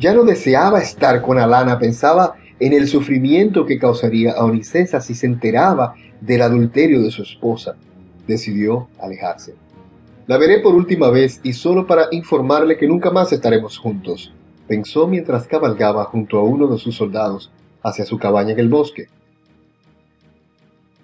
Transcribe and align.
Ya 0.00 0.14
no 0.14 0.24
deseaba 0.24 0.80
estar 0.80 1.20
con 1.20 1.38
Alana, 1.38 1.78
pensaba 1.78 2.36
en 2.58 2.72
el 2.72 2.88
sufrimiento 2.88 3.66
que 3.66 3.78
causaría 3.78 4.32
a 4.32 4.46
Onicesa 4.46 4.98
si 5.02 5.14
se 5.14 5.26
enteraba 5.26 5.94
del 6.22 6.40
adulterio 6.40 7.02
de 7.02 7.10
su 7.10 7.22
esposa. 7.22 7.76
Decidió 8.26 8.88
alejarse. 8.98 9.54
La 10.26 10.38
veré 10.38 10.60
por 10.60 10.74
última 10.74 11.10
vez 11.10 11.40
y 11.42 11.52
solo 11.52 11.86
para 11.86 12.06
informarle 12.12 12.78
que 12.78 12.88
nunca 12.88 13.10
más 13.10 13.30
estaremos 13.32 13.76
juntos, 13.76 14.32
pensó 14.66 15.06
mientras 15.06 15.46
cabalgaba 15.46 16.04
junto 16.04 16.38
a 16.38 16.44
uno 16.44 16.66
de 16.68 16.78
sus 16.78 16.96
soldados 16.96 17.50
hacia 17.82 18.06
su 18.06 18.18
cabaña 18.18 18.52
en 18.52 18.60
el 18.60 18.68
bosque. 18.70 19.08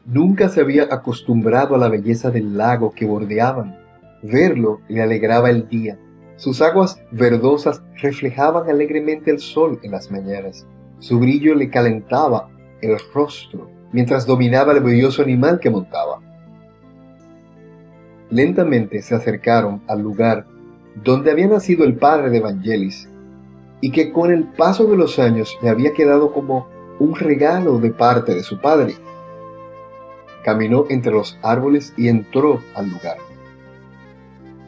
Nunca 0.07 0.49
se 0.49 0.63
había 0.63 0.85
acostumbrado 0.85 1.75
a 1.75 1.79
la 1.79 1.89
belleza 1.89 2.31
del 2.31 2.57
lago 2.57 2.93
que 2.93 3.05
bordeaban. 3.05 3.77
Verlo 4.23 4.81
le 4.89 5.03
alegraba 5.03 5.51
el 5.51 5.69
día. 5.69 5.99
Sus 6.37 6.61
aguas 6.61 7.01
verdosas 7.11 7.83
reflejaban 8.03 8.69
alegremente 8.69 9.31
el 9.31 9.39
sol 9.41 9.81
en 9.83 9.93
las 9.93 10.11
mañanas. 10.11 10.67
Su 10.99 11.19
brillo 11.19 11.55
le 11.55 11.71
calentaba 11.71 12.49
el 12.83 12.97
rostro 13.15 13.71
mientras 13.93 14.27
dominaba 14.27 14.73
el 14.73 14.81
brilloso 14.81 15.23
animal 15.23 15.59
que 15.61 15.71
montaba. 15.71 16.21
Lentamente 18.31 19.01
se 19.03 19.15
acercaron 19.15 19.83
al 19.89 20.03
lugar 20.03 20.47
donde 21.03 21.31
había 21.31 21.47
nacido 21.47 21.85
el 21.85 21.97
padre 21.97 22.31
de 22.31 22.39
Evangelis 22.39 23.09
y 23.81 23.91
que 23.91 24.13
con 24.13 24.31
el 24.31 24.45
paso 24.45 24.87
de 24.87 24.97
los 24.97 25.19
años 25.19 25.57
le 25.63 25.69
había 25.69 25.93
quedado 25.93 26.33
como 26.33 26.69
un 26.99 27.15
regalo 27.15 27.79
de 27.79 27.91
parte 27.91 28.35
de 28.35 28.43
su 28.43 28.61
padre. 28.61 28.95
Caminó 30.45 30.85
entre 30.89 31.13
los 31.13 31.39
árboles 31.43 31.95
y 31.97 32.09
entró 32.09 32.61
al 32.75 32.91
lugar. 32.91 33.17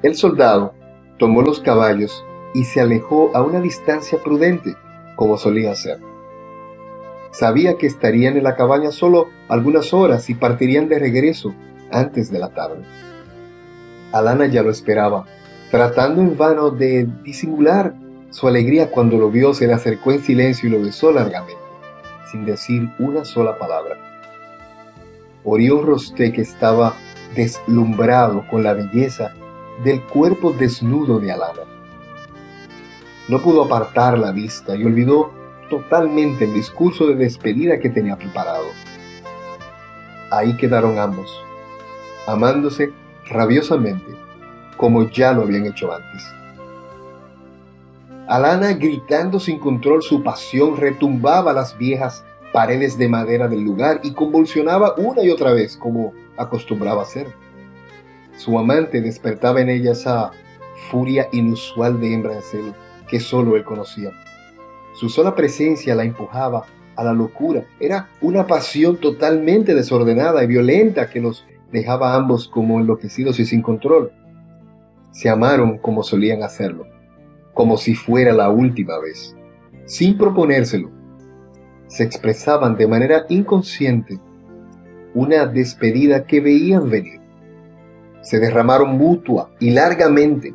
El 0.02 0.14
soldado 0.14 0.74
tomó 1.18 1.42
los 1.42 1.60
caballos 1.60 2.24
y 2.54 2.64
se 2.64 2.80
alejó 2.80 3.30
a 3.34 3.42
una 3.42 3.60
distancia 3.60 4.18
prudente, 4.22 4.76
como 5.16 5.36
solía 5.36 5.72
hacer. 5.72 5.98
Sabía 7.30 7.76
que 7.76 7.86
estarían 7.86 8.36
en 8.36 8.44
la 8.44 8.56
cabaña 8.56 8.90
solo 8.90 9.28
algunas 9.48 9.92
horas 9.92 10.30
y 10.30 10.34
partirían 10.34 10.88
de 10.88 10.98
regreso 10.98 11.54
antes 11.90 12.30
de 12.30 12.38
la 12.38 12.48
tarde. 12.50 12.82
Alana 14.12 14.46
ya 14.46 14.62
lo 14.62 14.70
esperaba, 14.70 15.26
tratando 15.70 16.22
en 16.22 16.36
vano 16.36 16.70
de 16.70 17.06
disimular 17.22 17.94
su 18.30 18.48
alegría 18.48 18.90
cuando 18.90 19.18
lo 19.18 19.30
vio, 19.30 19.54
se 19.54 19.66
le 19.66 19.74
acercó 19.74 20.12
en 20.12 20.22
silencio 20.22 20.68
y 20.68 20.72
lo 20.72 20.82
besó 20.82 21.12
largamente, 21.12 21.60
sin 22.30 22.44
decir 22.44 22.88
una 22.98 23.24
sola 23.24 23.58
palabra. 23.58 23.96
Orión 25.44 25.86
Rostek 25.86 26.38
estaba 26.38 26.94
deslumbrado 27.34 28.44
con 28.50 28.62
la 28.62 28.74
belleza 28.74 29.32
del 29.82 30.02
cuerpo 30.02 30.52
desnudo 30.52 31.18
de 31.20 31.32
Alana. 31.32 31.62
No 33.28 33.40
pudo 33.40 33.64
apartar 33.64 34.18
la 34.18 34.32
vista 34.32 34.74
y 34.74 34.84
olvidó 34.84 35.30
totalmente 35.68 36.44
el 36.44 36.54
discurso 36.54 37.06
de 37.06 37.14
despedida 37.14 37.78
que 37.78 37.90
tenía 37.90 38.16
preparado. 38.16 38.66
Ahí 40.30 40.56
quedaron 40.56 40.98
ambos, 40.98 41.30
amándose 42.26 42.92
rabiosamente, 43.26 44.14
como 44.76 45.08
ya 45.10 45.32
lo 45.32 45.42
habían 45.42 45.66
hecho 45.66 45.92
antes. 45.92 46.22
Alana, 48.28 48.74
gritando 48.74 49.40
sin 49.40 49.58
control 49.58 50.02
su 50.02 50.22
pasión, 50.22 50.76
retumbaba 50.76 51.52
las 51.52 51.76
viejas 51.78 52.24
paredes 52.52 52.98
de 52.98 53.08
madera 53.08 53.48
del 53.48 53.62
lugar 53.62 54.00
y 54.02 54.12
convulsionaba 54.12 54.94
una 54.96 55.22
y 55.22 55.30
otra 55.30 55.52
vez, 55.52 55.76
como 55.76 56.12
acostumbraba 56.36 57.02
hacer. 57.02 57.28
Su 58.38 58.56
amante 58.56 59.00
despertaba 59.00 59.60
en 59.60 59.68
ella 59.68 59.92
esa 59.92 60.30
furia 60.90 61.28
inusual 61.32 62.00
de 62.00 62.14
hembra 62.14 62.36
en 62.36 62.42
celo 62.42 62.74
que 63.08 63.18
solo 63.18 63.56
él 63.56 63.64
conocía. 63.64 64.12
Su 64.94 65.08
sola 65.08 65.34
presencia 65.34 65.96
la 65.96 66.04
empujaba 66.04 66.66
a 66.94 67.02
la 67.02 67.12
locura. 67.12 67.64
Era 67.80 68.08
una 68.20 68.46
pasión 68.46 68.96
totalmente 68.96 69.74
desordenada 69.74 70.44
y 70.44 70.46
violenta 70.46 71.10
que 71.10 71.20
los 71.20 71.44
dejaba 71.72 72.14
ambos 72.14 72.46
como 72.46 72.78
enloquecidos 72.78 73.40
y 73.40 73.44
sin 73.44 73.60
control. 73.60 74.12
Se 75.10 75.28
amaron 75.28 75.78
como 75.78 76.04
solían 76.04 76.44
hacerlo, 76.44 76.86
como 77.54 77.76
si 77.76 77.96
fuera 77.96 78.32
la 78.32 78.50
última 78.50 78.98
vez, 79.00 79.34
sin 79.84 80.16
proponérselo. 80.16 80.90
Se 81.88 82.04
expresaban 82.04 82.76
de 82.76 82.86
manera 82.86 83.26
inconsciente 83.28 84.20
una 85.14 85.46
despedida 85.46 86.24
que 86.24 86.40
veían 86.40 86.88
venir. 86.88 87.17
Se 88.22 88.38
derramaron 88.38 88.98
mutua 88.98 89.50
y 89.60 89.70
largamente 89.70 90.54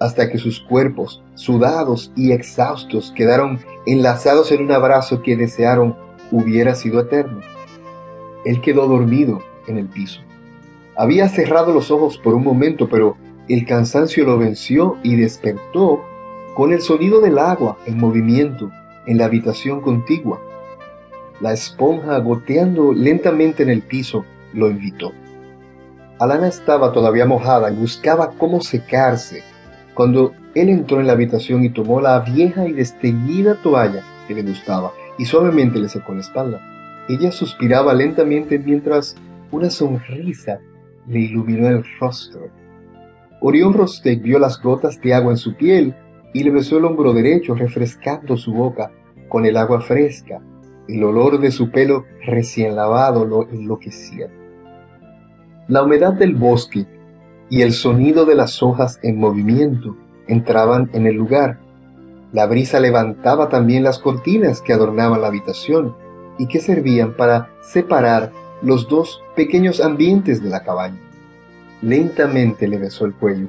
hasta 0.00 0.28
que 0.28 0.38
sus 0.38 0.60
cuerpos, 0.60 1.22
sudados 1.34 2.12
y 2.16 2.32
exhaustos, 2.32 3.12
quedaron 3.16 3.60
enlazados 3.86 4.50
en 4.50 4.62
un 4.62 4.72
abrazo 4.72 5.22
que 5.22 5.36
desearon 5.36 5.96
hubiera 6.32 6.74
sido 6.74 7.00
eterno. 7.00 7.40
Él 8.44 8.60
quedó 8.60 8.88
dormido 8.88 9.40
en 9.68 9.78
el 9.78 9.86
piso. 9.88 10.20
Había 10.96 11.28
cerrado 11.28 11.72
los 11.72 11.90
ojos 11.90 12.18
por 12.18 12.34
un 12.34 12.42
momento, 12.42 12.88
pero 12.88 13.16
el 13.48 13.64
cansancio 13.64 14.24
lo 14.24 14.38
venció 14.38 14.96
y 15.02 15.16
despertó 15.16 16.02
con 16.54 16.72
el 16.72 16.80
sonido 16.80 17.20
del 17.20 17.38
agua 17.38 17.78
en 17.86 17.98
movimiento 17.98 18.70
en 19.06 19.18
la 19.18 19.26
habitación 19.26 19.80
contigua. 19.80 20.40
La 21.40 21.52
esponja 21.52 22.18
goteando 22.18 22.92
lentamente 22.92 23.62
en 23.62 23.70
el 23.70 23.82
piso 23.82 24.24
lo 24.52 24.68
invitó. 24.70 25.12
Alana 26.22 26.46
estaba 26.46 26.92
todavía 26.92 27.26
mojada 27.26 27.72
y 27.72 27.74
buscaba 27.74 28.30
cómo 28.38 28.60
secarse 28.60 29.42
cuando 29.92 30.32
él 30.54 30.68
entró 30.68 31.00
en 31.00 31.08
la 31.08 31.14
habitación 31.14 31.64
y 31.64 31.70
tomó 31.70 32.00
la 32.00 32.20
vieja 32.20 32.68
y 32.68 32.72
desteñida 32.72 33.56
toalla 33.56 34.04
que 34.28 34.34
le 34.34 34.44
gustaba 34.44 34.92
y 35.18 35.24
suavemente 35.24 35.80
le 35.80 35.88
secó 35.88 36.14
la 36.14 36.20
espalda. 36.20 36.60
Ella 37.08 37.32
suspiraba 37.32 37.92
lentamente 37.92 38.56
mientras 38.60 39.16
una 39.50 39.68
sonrisa 39.68 40.60
le 41.08 41.18
iluminó 41.18 41.66
el 41.66 41.84
rostro. 41.98 42.50
Orión 43.40 43.72
Rostek 43.72 44.22
vio 44.22 44.38
las 44.38 44.62
gotas 44.62 45.00
de 45.00 45.14
agua 45.14 45.32
en 45.32 45.38
su 45.38 45.56
piel 45.56 45.92
y 46.32 46.44
le 46.44 46.52
besó 46.52 46.78
el 46.78 46.84
hombro 46.84 47.12
derecho, 47.12 47.56
refrescando 47.56 48.36
su 48.36 48.52
boca 48.52 48.92
con 49.28 49.44
el 49.44 49.56
agua 49.56 49.80
fresca. 49.80 50.40
El 50.86 51.02
olor 51.02 51.40
de 51.40 51.50
su 51.50 51.72
pelo 51.72 52.04
recién 52.24 52.76
lavado 52.76 53.24
lo 53.24 53.48
enloquecía. 53.48 54.30
La 55.68 55.82
humedad 55.84 56.12
del 56.12 56.34
bosque 56.34 56.86
y 57.48 57.62
el 57.62 57.72
sonido 57.72 58.24
de 58.24 58.34
las 58.34 58.62
hojas 58.62 58.98
en 59.02 59.18
movimiento 59.18 59.96
entraban 60.26 60.90
en 60.92 61.06
el 61.06 61.14
lugar. 61.14 61.58
La 62.32 62.46
brisa 62.46 62.80
levantaba 62.80 63.48
también 63.48 63.84
las 63.84 64.00
cortinas 64.00 64.60
que 64.60 64.72
adornaban 64.72 65.20
la 65.20 65.28
habitación 65.28 65.94
y 66.36 66.48
que 66.48 66.60
servían 66.60 67.14
para 67.14 67.50
separar 67.60 68.32
los 68.62 68.88
dos 68.88 69.22
pequeños 69.36 69.80
ambientes 69.80 70.42
de 70.42 70.50
la 70.50 70.64
cabaña. 70.64 71.00
Lentamente 71.80 72.66
le 72.66 72.78
besó 72.78 73.04
el 73.04 73.14
cuello. 73.14 73.46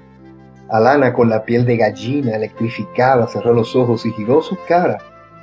Alana, 0.70 1.14
con 1.14 1.30
la 1.30 1.44
piel 1.46 1.66
de 1.66 1.78
gallina 1.78 2.36
electrificada, 2.36 3.28
cerró 3.28 3.54
los 3.54 3.76
ojos 3.76 4.06
y 4.06 4.12
giró 4.12 4.42
su 4.42 4.58
cara 4.68 5.00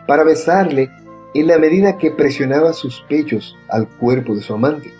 para 0.06 0.22
besarle 0.22 0.90
en 1.34 1.46
la 1.46 1.58
medida 1.58 1.98
que 1.98 2.10
presionaba 2.10 2.72
sus 2.72 3.00
pechos 3.08 3.56
al 3.68 3.88
cuerpo 3.88 4.34
de 4.34 4.42
su 4.42 4.54
amante. 4.54 4.99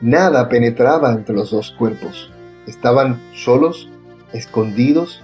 Nada 0.00 0.48
penetraba 0.48 1.12
entre 1.12 1.34
los 1.34 1.50
dos 1.50 1.72
cuerpos. 1.72 2.30
Estaban 2.66 3.20
solos, 3.34 3.88
escondidos 4.32 5.22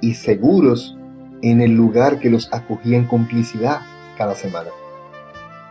y 0.00 0.14
seguros 0.14 0.96
en 1.42 1.60
el 1.60 1.72
lugar 1.72 2.18
que 2.18 2.30
los 2.30 2.52
acogía 2.52 2.96
en 2.96 3.06
complicidad 3.06 3.80
cada 4.16 4.34
semana 4.34 4.70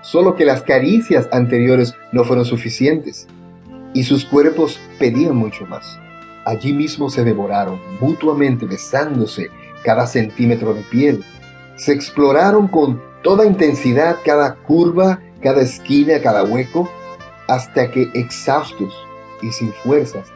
solo 0.05 0.35
que 0.35 0.45
las 0.45 0.61
caricias 0.61 1.27
anteriores 1.31 1.95
no 2.11 2.23
fueron 2.23 2.45
suficientes 2.45 3.27
y 3.93 4.03
sus 4.03 4.23
cuerpos 4.23 4.79
pedían 4.99 5.35
mucho 5.35 5.65
más. 5.65 5.99
Allí 6.45 6.73
mismo 6.73 7.09
se 7.09 7.23
devoraron, 7.23 7.79
mutuamente 7.99 8.67
besándose 8.67 9.49
cada 9.83 10.05
centímetro 10.05 10.75
de 10.75 10.81
piel. 10.81 11.23
Se 11.75 11.91
exploraron 11.91 12.67
con 12.67 13.01
toda 13.23 13.47
intensidad 13.47 14.17
cada 14.23 14.53
curva, 14.53 15.21
cada 15.41 15.61
esquina, 15.61 16.19
cada 16.21 16.43
hueco, 16.43 16.87
hasta 17.47 17.91
que 17.91 18.09
exhaustos 18.13 18.95
y 19.41 19.51
sin 19.51 19.71
fuerzas 19.73 20.31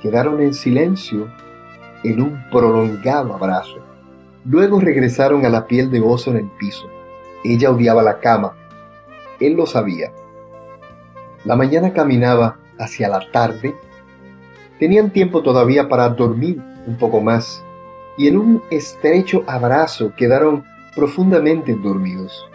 quedaron 0.00 0.40
en 0.40 0.54
silencio 0.54 1.28
en 2.04 2.20
un 2.20 2.44
prolongado 2.50 3.34
abrazo. 3.34 3.78
Luego 4.44 4.80
regresaron 4.80 5.46
a 5.46 5.48
la 5.48 5.66
piel 5.66 5.90
de 5.90 6.00
oso 6.00 6.30
en 6.32 6.38
el 6.38 6.50
piso. 6.58 6.86
Ella 7.44 7.70
odiaba 7.70 8.02
la 8.02 8.18
cama, 8.18 8.54
él 9.40 9.54
lo 9.54 9.66
sabía. 9.66 10.12
La 11.44 11.56
mañana 11.56 11.92
caminaba 11.92 12.58
hacia 12.78 13.08
la 13.08 13.20
tarde. 13.30 13.74
Tenían 14.78 15.10
tiempo 15.10 15.42
todavía 15.42 15.88
para 15.88 16.08
dormir 16.08 16.60
un 16.86 16.96
poco 16.96 17.20
más 17.20 17.62
y 18.16 18.28
en 18.28 18.38
un 18.38 18.62
estrecho 18.70 19.44
abrazo 19.46 20.12
quedaron 20.16 20.64
profundamente 20.94 21.74
dormidos. 21.74 22.46